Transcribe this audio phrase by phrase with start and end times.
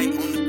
[0.00, 0.39] 哎。